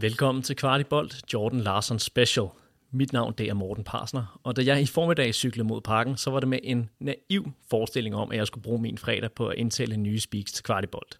[0.00, 2.46] Velkommen til Kvartibolt, Jordan Larsen Special.
[2.90, 6.30] Mit navn det er Morten Parsner, og da jeg i formiddag cyklede mod parken, så
[6.30, 9.58] var det med en naiv forestilling om, at jeg skulle bruge min fredag på at
[9.58, 11.18] indtale nye speaks til Kvartibolt.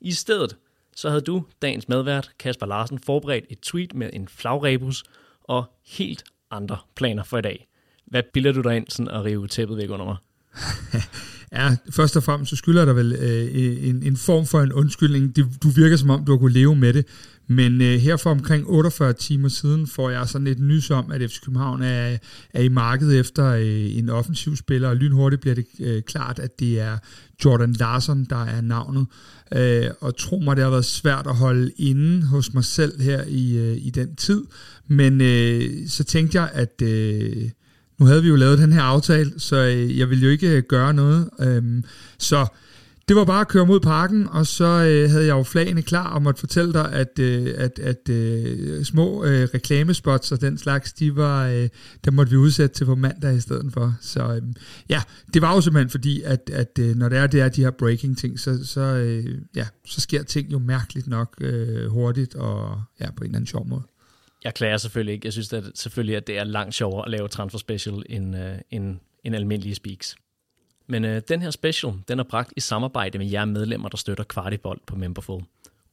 [0.00, 0.56] I stedet
[0.98, 5.04] så havde du, dagens medvært, Kasper Larsen, forberedt et tweet med en flagrebus
[5.44, 7.68] og helt andre planer for i dag.
[8.06, 10.16] Hvad bilder du dig ind sådan at rive tæppet væk under mig?
[11.52, 15.36] Ja, først og fremmest så skylder der vel øh, en, en form for en undskyldning.
[15.36, 17.06] Du, du virker som om, du har kunne leve med det.
[17.50, 21.30] Men øh, her for omkring 48 timer siden får jeg sådan et nys om, at
[21.30, 22.18] FC København er,
[22.54, 26.60] er i markedet efter øh, en offensiv spiller, og lynhurtigt bliver det øh, klart, at
[26.60, 26.98] det er
[27.44, 29.06] Jordan Larson, der er navnet.
[29.54, 33.24] Øh, og tro mig, det har været svært at holde inde hos mig selv her
[33.28, 34.44] i, øh, i den tid.
[34.88, 36.82] Men øh, så tænkte jeg, at...
[36.82, 37.50] Øh,
[37.98, 40.62] nu havde vi jo lavet den her aftale, så øh, jeg ville jo ikke øh,
[40.62, 41.30] gøre noget.
[41.40, 41.84] Øhm,
[42.18, 42.46] så
[43.08, 46.14] det var bare at køre mod parken, og så øh, havde jeg jo flagene klar
[46.14, 50.92] og måtte fortælle dig, at, øh, at, at øh, små øh, reklamespots og den slags,
[50.92, 51.68] de var, øh,
[52.04, 53.94] der måtte vi udsætte til på mandag i stedet for.
[54.00, 54.42] Så øh,
[54.88, 55.02] ja,
[55.34, 57.70] det var jo simpelthen fordi, at, at øh, når det er, det er de her
[57.70, 62.82] breaking ting, så, så, øh, ja, så sker ting jo mærkeligt nok øh, hurtigt og
[63.00, 63.82] ja, på en eller anden sjov måde.
[64.44, 65.26] Jeg klager selvfølgelig ikke.
[65.26, 68.58] Jeg synes at selvfølgelig, at det er langt sjovere at lave transfer special end, øh,
[68.70, 70.16] end, end almindelige speaks.
[70.86, 74.24] Men øh, den her special, den er bragt i samarbejde med jer medlemmer, der støtter
[74.24, 75.42] Kvartibold på Memberful.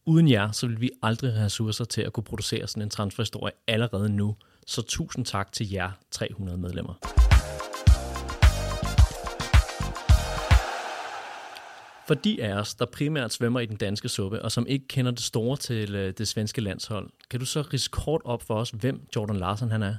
[0.06, 3.54] Uden jer, så vil vi aldrig have ressourcer til at kunne producere sådan en transferhistorie
[3.68, 4.36] allerede nu.
[4.68, 6.94] Så tusind tak til jer 300 medlemmer.
[12.08, 15.11] For de af os, der primært svømmer i den danske suppe, og som ikke kender
[15.11, 18.70] det store til øh, det svenske landshold, kan du så riske kort op for os,
[18.70, 19.95] hvem Jordan Larsen han er?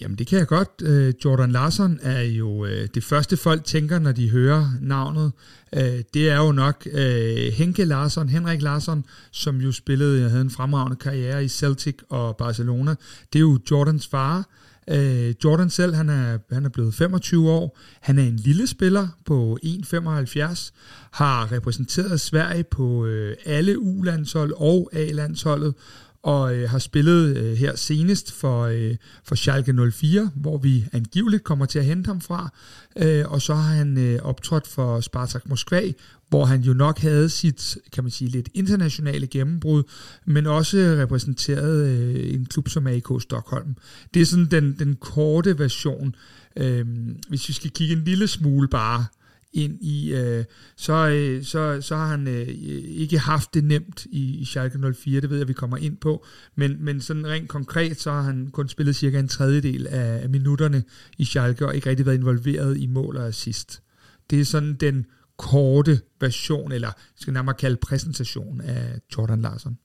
[0.00, 0.68] Jamen det kan jeg godt.
[0.82, 5.32] Øh, Jordan Larsen er jo øh, det første folk tænker, når de hører navnet.
[5.74, 10.50] Øh, det er jo nok øh, Henke Larsson, Henrik Larsson, som jo spillede, havde en
[10.50, 12.94] fremragende karriere i Celtic og Barcelona.
[13.32, 14.48] Det er jo Jordans far,
[14.90, 17.78] Øh, Jordan selv, han er, han er blevet 25 år.
[18.00, 20.70] Han er en lille spiller på 1,75.
[21.10, 25.74] Har repræsenteret Sverige på øh, alle U-landshold og A-landsholdet
[26.22, 31.44] og øh, har spillet øh, her senest for, øh, for Schalke 04, hvor vi angiveligt
[31.44, 32.50] kommer til at hente ham fra.
[32.96, 35.92] Øh, og så har han øh, optrådt for Spartak Moskva,
[36.30, 39.82] hvor han jo nok havde sit, kan man sige, lidt internationale gennembrud,
[40.24, 43.76] men også repræsenteret øh, en klub som AK Stockholm.
[44.14, 46.14] Det er sådan den, den korte version.
[46.56, 46.86] Øh,
[47.28, 49.04] hvis vi skal kigge en lille smule bare
[49.52, 50.44] ind i, øh,
[50.76, 52.48] så, øh, så, så har han øh,
[52.88, 56.24] ikke haft det nemt i, i Schalke 04, det ved jeg, vi kommer ind på,
[56.56, 60.28] men, men sådan rent konkret, så har han kun spillet cirka en tredjedel af, af
[60.28, 60.82] minutterne
[61.18, 63.82] i Schalke, og ikke rigtig været involveret i mål og assist.
[64.30, 65.06] Det er sådan den
[65.40, 69.78] korte version, eller skal nærmere kalde præsentation af Jordan Larsen.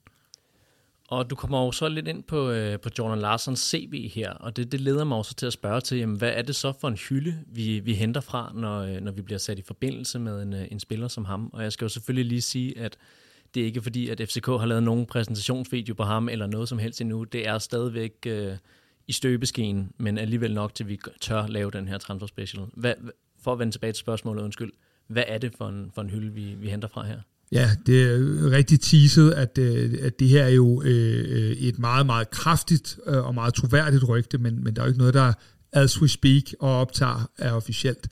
[1.08, 4.56] Og du kommer jo så lidt ind på, øh, på Jordan Larsens CV her, og
[4.56, 6.88] det, det leder mig også til at spørge til, jamen, hvad er det så for
[6.88, 10.44] en hylde, vi, vi henter fra, når, øh, når vi bliver sat i forbindelse med
[10.44, 11.50] en, øh, en spiller som ham?
[11.54, 12.98] Og jeg skal jo selvfølgelig lige sige, at
[13.54, 16.80] det er ikke fordi, at FCK har lavet nogen præsentationsvideo på ham, eller noget som
[16.80, 17.24] helst endnu.
[17.24, 18.58] Det er stadigvæk øh,
[19.08, 22.64] i støbeskeen, men alligevel nok til, at vi tør lave den her transfer special.
[22.74, 22.94] Hvad,
[23.44, 24.72] for at vende tilbage til spørgsmålet, undskyld.
[25.08, 27.18] Hvad er det for en, for en hylde, vi, vi henter fra her?
[27.52, 31.80] Ja, det er rigtig teaset, at, øh, at det her er jo øh, øh et
[31.80, 35.14] meget, meget kraftigt øh, og meget troværdigt rygte, men, men der er jo ikke noget,
[35.14, 35.34] der
[35.76, 38.08] as we speak og optager er officielt.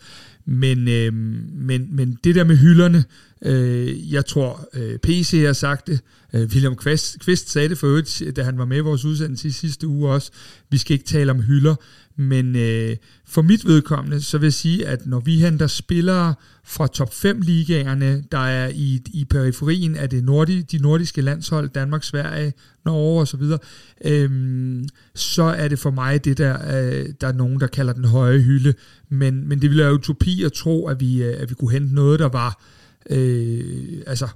[0.46, 3.04] Men, øh, men, men det der med hylderne,
[3.42, 6.00] øh, jeg tror øh, PC har sagt det,
[6.34, 9.48] øh, William Kvist, Kvist sagde det for øvrigt, da han var med i vores udsendelse
[9.48, 10.32] i sidste uge også,
[10.70, 11.76] vi skal ikke tale om hylder,
[12.16, 16.88] men øh, for mit vedkommende, så vil jeg sige, at når vi henter spillere fra
[16.88, 22.04] top 5 ligaerne, der er i, i periferien af det nordi, de nordiske landshold, Danmark,
[22.04, 22.54] Sverige,
[22.86, 23.58] Norge osv., så,
[24.06, 28.06] øhm, så er det for mig det der, øh, der er nogen, der kalder den
[28.06, 28.74] høje hylde.
[29.10, 31.96] Men, men det ville være utopi at tro, at vi, øh, at vi kunne hente
[31.96, 32.64] noget, der var
[33.10, 34.28] øh, altså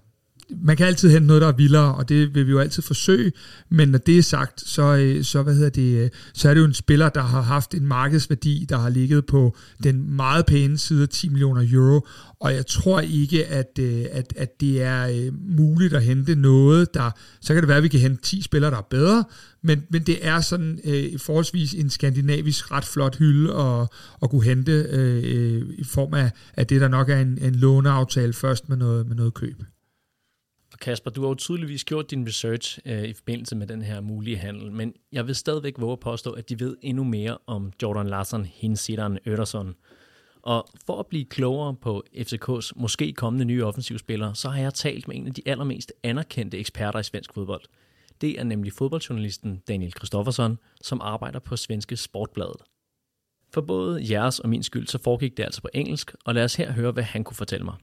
[0.50, 3.32] man kan altid hente noget, der er vildere, og det vil vi jo altid forsøge,
[3.70, 6.62] men når det er sagt, så, øh, så, hvad hedder det, øh, så er det
[6.62, 10.78] jo en spiller, der har haft en markedsværdi, der har ligget på den meget pæne
[10.78, 12.08] side af 10 millioner euro,
[12.40, 17.12] og jeg tror ikke, at, øh, at, at det er muligt at hente noget, der,
[17.42, 19.24] så kan det være, at vi kan hente 10 spillere, der er bedre,
[19.64, 23.88] men, men det er sådan øh, forholdsvis en skandinavisk ret flot hylde at,
[24.24, 28.34] at kunne hente øh, i form af, af det, der nok er en, en låneaftale
[28.34, 29.64] først med noget, med noget køb.
[30.78, 34.02] Og Kasper, du har jo tydeligvis gjort din research øh, i forbindelse med den her
[34.02, 37.72] mulige handel, men jeg vil stadigvæk våge at påstå, at de ved endnu mere om
[37.82, 39.76] Jordan Larsson, Hinsidan Ødersson.
[40.42, 45.08] Og for at blive klogere på FCK's måske kommende nye offensivspillere, så har jeg talt
[45.08, 47.62] med en af de allermest anerkendte eksperter i svensk fodbold.
[48.22, 52.62] Det er nemlig fodboldjournalisten Daniel Kristoffersson, som arbejder på Svenske Sportbladet.
[53.54, 56.56] For både jeres og min skyld, så foregik det altså på engelsk, og lad os
[56.56, 57.76] her høre, hvad han kunne fortælle mig.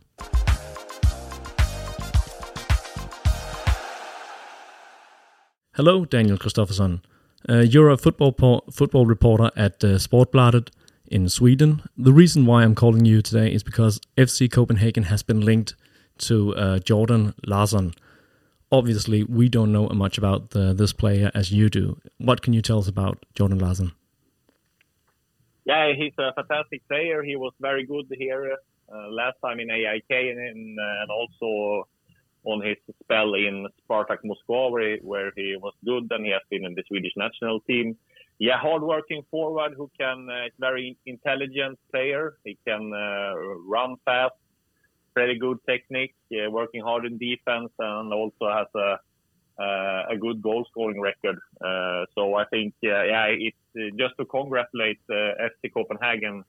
[5.77, 7.01] Hello, Daniel Kristoffersson.
[7.49, 10.69] Uh, you're a football po- football reporter at uh, Sportbladet
[11.09, 11.83] in Sweden.
[11.99, 15.75] The reason why I'm calling you today is because FC Copenhagen has been linked
[16.19, 17.93] to uh, Jordan Larsson.
[18.71, 22.01] Obviously, we don't know as much about the, this player as you do.
[22.19, 23.91] What can you tell us about Jordan Larsson?
[25.65, 27.25] Yeah, he's a fantastic player.
[27.25, 28.59] He was very good here
[28.95, 31.89] uh, last time in AIK and, in, uh, and also
[32.45, 36.65] on his spell in Spartak Moscow, where, where he was good, and he has been
[36.65, 37.97] in the Swedish national team.
[38.39, 42.37] Yeah, hard-working forward who can, uh, very intelligent player.
[42.45, 43.35] He can uh,
[43.67, 44.35] run fast,
[45.15, 48.99] pretty good technique, uh, working hard in defense, and also has a
[49.57, 51.39] uh, a good goal scoring record.
[51.65, 56.43] Uh, so I think, yeah, it's uh, just to congratulate FC Copenhagen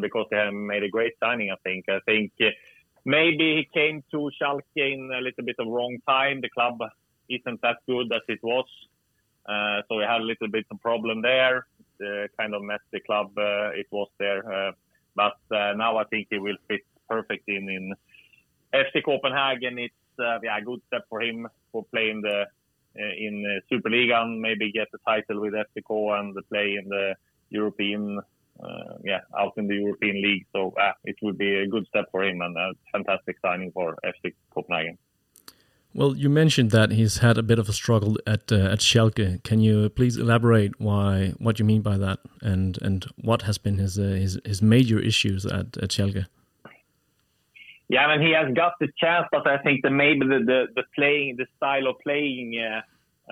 [0.00, 1.50] because they have made a great signing.
[1.50, 1.86] I think.
[1.88, 2.30] I think
[3.06, 6.40] maybe he came to Schalke in a little bit of wrong time.
[6.42, 6.78] The club
[7.30, 8.66] isn't that good as it was,
[9.48, 11.66] uh, so we had a little bit of problem there.
[11.98, 12.60] Uh, kind of
[12.92, 14.72] the club uh, it was there, uh,
[15.14, 17.94] but uh, now I think he will fit perfect in in
[18.74, 19.78] FC Copenhagen.
[19.78, 22.44] It's uh, yeah, a good step for him for playing the
[22.98, 27.14] in Superliga, and maybe get the title with FCK and play in the
[27.50, 28.22] European uh,
[29.04, 30.46] yeah, out in the European League.
[30.52, 33.96] So uh, it would be a good step for him and a fantastic signing for
[34.04, 34.98] FC Copenhagen.
[35.96, 39.42] Well, you mentioned that he's had a bit of a struggle at uh, at Schalke.
[39.44, 43.78] Can you please elaborate why what you mean by that and and what has been
[43.78, 46.26] his uh, his his major issues at at Schalke?
[47.88, 50.66] Yeah, I mean he has got the chance, but I think that maybe the the,
[50.74, 52.82] the playing the style of playing uh,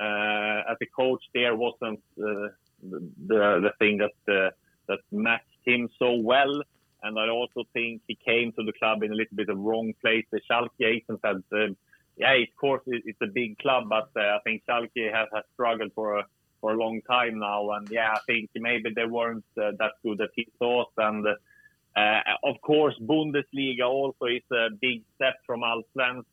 [0.00, 2.48] uh as a coach there wasn't uh,
[2.90, 4.52] the the, the thing that
[4.88, 6.62] that matched him so well.
[7.02, 9.92] And I also think he came to the club in a little bit of wrong
[10.00, 10.24] place.
[10.30, 11.74] The Schalke agent had, uh,
[12.16, 15.92] yeah, of course it's a big club, but uh, I think Schalke has, has struggled
[15.94, 16.24] for a
[16.64, 17.72] for a long time now.
[17.72, 20.92] And yeah, I think maybe they weren't uh, that good as he thought.
[20.96, 26.24] And uh, of course, Bundesliga also is a big step from Allsvenskan,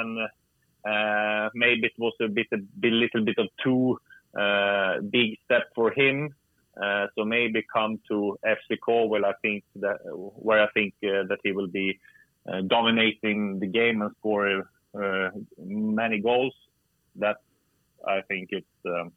[0.00, 0.18] and
[0.84, 3.96] uh, maybe it was a bit a, a little bit of too
[4.36, 6.34] uh, big step for him.
[6.80, 9.24] Uh, so maybe come to FC Cornwall.
[9.24, 11.98] I think that where I think uh, that he will be
[12.46, 16.54] uh, dominating the game and score uh, many goals.
[17.16, 17.36] That
[18.06, 19.12] I think it's um,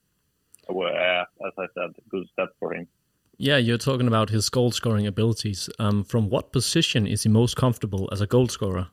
[0.69, 2.88] as I said, good step for him.
[3.38, 5.69] Yeah, you're talking about his goal scoring abilities.
[5.79, 8.88] Um, from what position is he most comfortable as a goal scorer?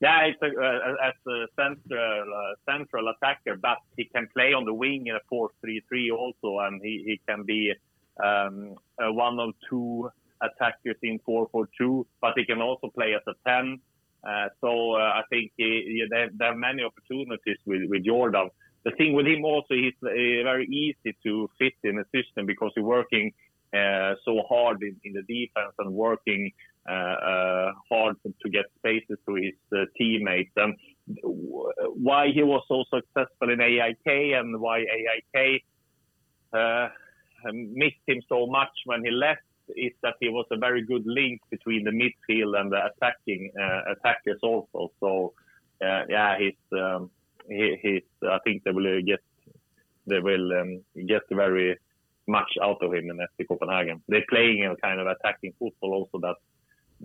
[0.00, 4.64] Yeah, it's a, uh, as a central uh, central attacker, but he can play on
[4.64, 7.72] the wing in a 4-3-3 also, and he, he can be
[8.22, 10.10] um, one of two
[10.42, 13.80] attackers in 4-4-2, but he can also play as a 10.
[14.26, 18.50] Uh, so uh, I think he, there, there, are many opportunities with, with Jordan.
[18.84, 20.08] The thing with him also, he's uh,
[20.44, 23.32] very easy to fit in the system because he's working
[23.74, 29.18] uh, so hard in, in, the defense and working uh, uh, hard to get spaces
[29.26, 29.54] to his
[29.96, 30.52] teammates.
[30.56, 30.76] And
[31.06, 35.62] why he was so successful in AIK and why AIK
[37.52, 39.42] missed him so much when he left
[39.76, 43.92] is that he was a very good link between the midfield and the attacking uh,
[43.92, 44.92] attackers also.
[45.00, 45.32] So
[45.82, 47.10] uh, yeah, he's um,
[47.48, 48.02] he, he's.
[48.22, 49.20] I think they will get
[50.06, 51.78] they will um, get very
[52.26, 54.02] much out of him in FC Copenhagen.
[54.08, 56.36] They're playing a kind of attacking football also that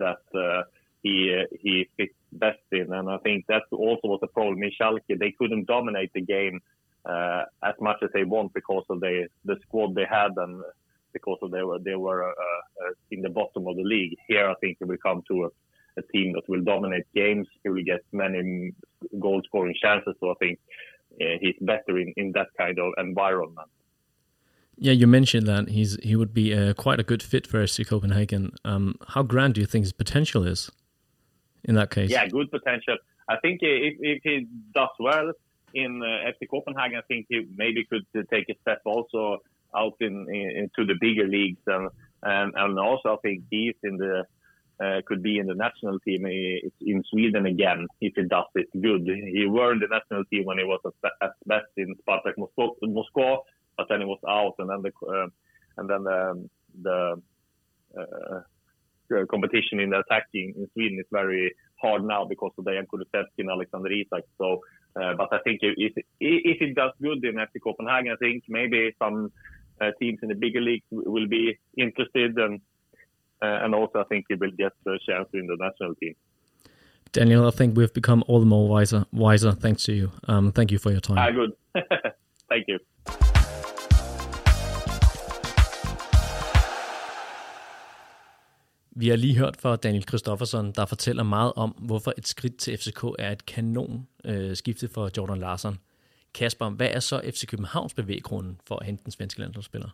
[0.00, 0.62] that uh,
[1.02, 5.18] he he fits best in, and I think that also was the problem in Schalke.
[5.18, 6.60] They couldn't dominate the game
[7.04, 10.62] uh, as much as they want because of the the squad they had and
[11.12, 14.16] because of they were they were uh, uh, in the bottom of the league.
[14.28, 15.48] Here, I think he will come to a,
[16.00, 17.46] a team that will dominate games.
[17.62, 18.72] He will get many
[19.18, 20.14] goal scoring chances.
[20.20, 20.58] So I think
[21.20, 23.70] uh, he's better in, in that kind of environment.
[24.82, 27.86] Yeah, you mentioned that he's he would be uh, quite a good fit for FC
[27.86, 28.52] Copenhagen.
[28.64, 30.70] Um, how grand do you think his potential is
[31.64, 32.10] in that case?
[32.10, 32.96] Yeah, good potential.
[33.28, 35.32] I think if, if he does well
[35.74, 39.38] in uh, FC Copenhagen, I think he maybe could take a step also
[39.76, 41.90] out in, in into the bigger leagues, and
[42.22, 44.24] and, and also I think he's in the
[44.82, 49.02] uh, could be in the national team in Sweden again if he does it good.
[49.02, 50.80] He were in the national team when he was
[51.22, 53.44] at best in Spartak Moscow,
[53.80, 55.26] but then he was out, and then the uh,
[55.78, 56.50] and then the,
[56.82, 57.16] the
[57.98, 63.38] uh, competition in the attacking in Sweden is very hard now because of Dejan Kulusevski
[63.38, 64.24] and Alexander Isak.
[64.36, 64.60] So,
[64.94, 69.32] but I think if if it does good in FC Copenhagen, I think maybe some
[69.98, 72.60] teams in the bigger leagues will be interested and
[73.40, 76.14] and also I think he will get a chance in the national team.
[77.12, 80.12] Daniel, I think we've become all the more wiser, wiser thanks to you.
[80.28, 81.18] Um, thank you for your time.
[81.18, 81.52] Ah, good.
[82.50, 82.78] thank you.
[89.00, 92.78] Vi har lige hørt fra Daniel Kristoffersen, der fortæller meget om, hvorfor et skridt til
[92.78, 95.78] FCK er et kanon øh, skifte for Jordan Larsen.
[96.34, 99.88] Kasper, hvad er så FC Københavns bevæggrunden for at hente den svenske landsholdsspiller?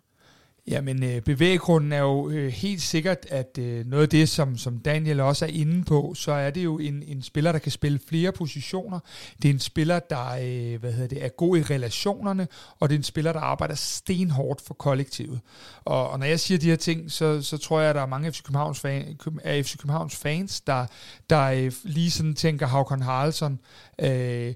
[0.68, 4.78] Jamen, øh, bevæggrunden er jo øh, helt sikkert, at øh, noget af det, som, som
[4.78, 8.00] Daniel også er inde på, så er det jo en, en spiller, der kan spille
[8.08, 8.98] flere positioner.
[9.42, 12.48] Det er en spiller, der øh, hvad hedder det, er god i relationerne,
[12.80, 15.40] og det er en spiller, der arbejder stenhårdt for kollektivet.
[15.84, 18.06] Og, og når jeg siger de her ting, så, så tror jeg, at der er
[18.06, 20.86] mange FC Københavns, fan, af FC Københavns fans, der,
[21.30, 23.58] der øh, lige sådan tænker Havkon Haraldsson.
[24.00, 24.54] Øh,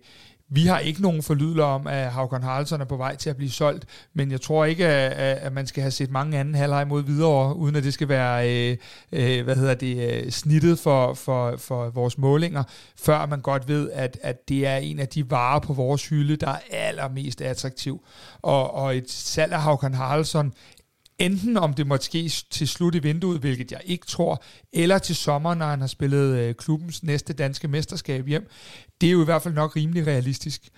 [0.52, 3.50] vi har ikke nogen forlydler om, at Havkon Haraldsson er på vej til at blive
[3.50, 7.02] solgt, men jeg tror ikke, at, at man skal have set mange anden halvleg mod
[7.02, 8.76] videre, uden at det skal være øh,
[9.12, 12.62] øh, hvad hedder det, øh, snittet for, for, for vores målinger,
[12.96, 16.36] før man godt ved, at, at det er en af de varer på vores hylde,
[16.36, 18.00] der er allermest attraktiv.
[18.42, 20.52] Og, og et salg af Havkon Haraldsson
[21.20, 25.16] enten om det måtte ske til slut i vinduet, hvilket jeg ikke tror, eller til
[25.16, 28.50] sommer, når han har spillet øh, klubbens næste danske mesterskab hjem.
[29.00, 30.68] Det er jo i hvert fald nok rimelig realistisk.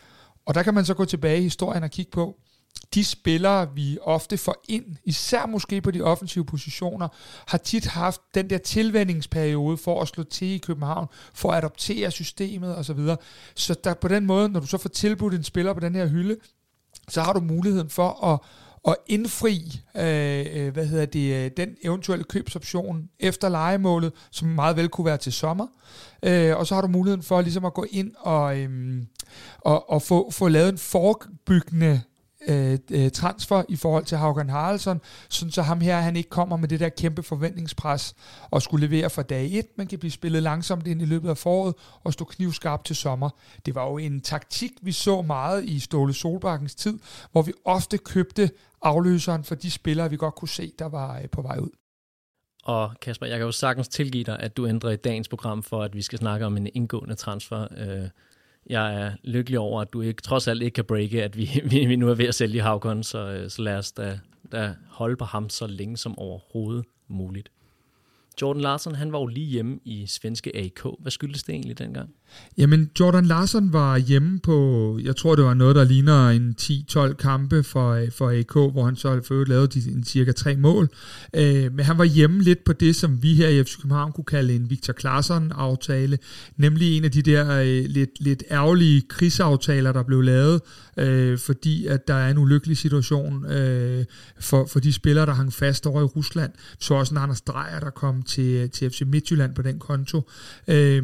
[0.47, 2.37] Og der kan man så gå tilbage i historien og kigge på,
[2.95, 7.09] de spillere, vi ofte får ind, især måske på de offensive positioner,
[7.47, 12.11] har tit haft den der tilvændingsperiode for at slå til i København, for at adoptere
[12.11, 12.97] systemet osv.
[12.97, 13.17] Så,
[13.55, 16.07] så der, på den måde, når du så får tilbudt en spiller på den her
[16.07, 16.37] hylde,
[17.09, 18.39] så har du muligheden for at,
[18.89, 24.77] at indfri øh, øh, hvad hedder det, øh, den eventuelle købsoption efter legemålet, som meget
[24.77, 25.67] vel kunne være til sommer.
[26.23, 29.03] Øh, og så har du muligheden for ligesom at gå ind og, øh,
[29.61, 32.01] og, og få, få lavet en forebyggende
[32.49, 36.57] Øh, øh, transfer i forhold til Haugen Haraldsson, sådan så ham her, han ikke kommer
[36.57, 38.15] med det der kæmpe forventningspres
[38.51, 41.39] og skulle levere fra dag 1, man kan blive spillet langsomt ind i løbet af
[41.39, 43.31] foråret og stå knivskarp til sommer.
[43.67, 46.99] Det var jo en taktik, vi så meget i Ståle Solbakkens tid,
[47.33, 48.51] hvor vi ofte købte
[48.83, 51.71] afløseren for de spillere, vi godt kunne se, der var øh, på vej ud.
[52.65, 55.83] Og Kasper, jeg kan jo sagtens tilgive dig, at du ændrer i dagens program for,
[55.83, 57.67] at vi skal snakke om en indgående transfer.
[57.77, 58.09] Øh,
[58.66, 61.87] jeg er lykkelig over, at du ikke, trods alt ikke kan breake, at vi, vi,
[61.87, 64.21] vi nu er ved at sælge Havkon, så, øh, så lad os da,
[64.52, 67.50] da holde på ham så længe som overhovedet muligt.
[68.42, 70.81] Jordan Larsen, han var jo lige hjemme i svenske AK.
[70.99, 72.14] Hvad skyldes det egentlig dengang?
[72.59, 77.15] Jamen, Jordan Larsen var hjemme på, jeg tror det var noget, der ligner en 10-12
[77.15, 80.89] kampe for, for AK, hvor han så for lavede de, en cirka tre mål.
[81.37, 84.25] Øh, men han var hjemme lidt på det, som vi her i FC København kunne
[84.25, 86.19] kalde en Victor Claesson-aftale,
[86.57, 90.61] nemlig en af de der øh, lidt, lidt ærgerlige krigsaftaler, der blev lavet,
[90.97, 94.05] øh, fordi at der er en ulykkelig situation øh,
[94.41, 96.53] for, for de spillere, der hang fast over i Rusland.
[96.79, 100.31] Så også en Anders Dreyer, der kom til, til FC Midtjylland på den konto.
[100.69, 101.03] Øh,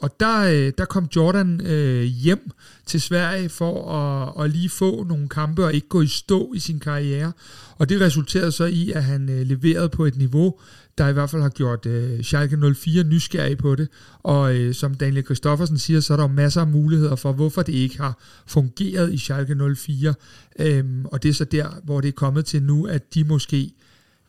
[0.00, 2.50] og der, øh, øh, der kom Jordan øh, hjem
[2.86, 6.58] til Sverige for at, at lige få nogle kampe og ikke gå i stå i
[6.58, 7.32] sin karriere.
[7.76, 10.54] Og det resulterede så i, at han øh, leverede på et niveau,
[10.98, 13.88] der i hvert fald har gjort øh, Schalke 04 nysgerrig på det.
[14.18, 17.72] Og øh, som Daniel Kristoffersen siger, så er der masser af muligheder for, hvorfor det
[17.72, 20.14] ikke har fungeret i Schalke 04.
[20.58, 23.72] Øhm, og det er så der, hvor det er kommet til nu, at de måske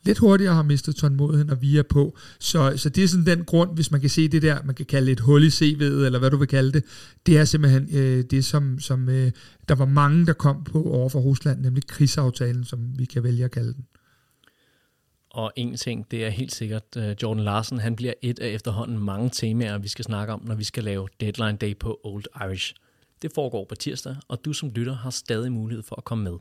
[0.05, 2.17] lidt hurtigere har mistet tålmodigheden, og vi er på.
[2.39, 4.85] Så, så det er sådan den grund, hvis man kan se det der, man kan
[4.85, 6.83] kalde et hul i CV'et, eller hvad du vil kalde det,
[7.25, 9.31] det er simpelthen øh, det, som, som øh,
[9.67, 13.45] der var mange, der kom på over for Rusland, nemlig krigsaftalen, som vi kan vælge
[13.45, 13.85] at kalde den.
[15.31, 18.99] Og en ting, det er helt sikkert, øh, Jordan Larsen, han bliver et af efterhånden
[18.99, 22.73] mange temaer, vi skal snakke om, når vi skal lave Deadline Day på Old Irish.
[23.21, 26.37] Det foregår på tirsdag, og du som lytter har stadig mulighed for at komme med.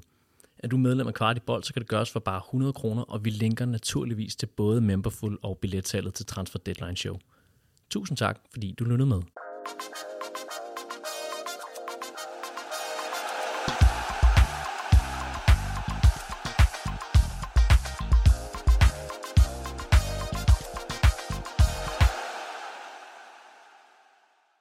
[0.59, 3.03] Er du medlem af Kvart i Bold, så kan det gøres for bare 100 kroner,
[3.03, 7.19] og vi linker naturligvis til både Memberful og billettallet til Transfer Deadline Show.
[7.91, 9.23] Tusind tak, fordi du lyttede med.